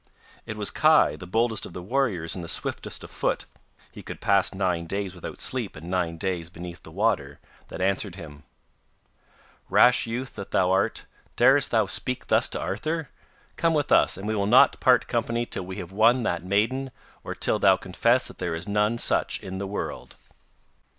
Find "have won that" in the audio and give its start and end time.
15.75-16.43